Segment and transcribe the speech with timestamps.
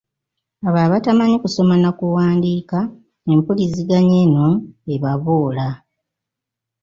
[0.67, 2.79] Abo abatamanyi kusoma na kuwandiika
[3.31, 4.47] empuliziganya eno
[4.93, 5.67] ebaboola.